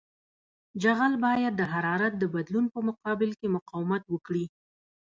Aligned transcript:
جغل 0.81 1.13
باید 1.25 1.53
د 1.57 1.61
حرارت 1.73 2.13
د 2.17 2.23
بدلون 2.35 2.65
په 2.73 2.79
مقابل 2.87 3.29
کې 3.39 3.47
مقاومت 3.55 4.03
وکړي 4.09 4.45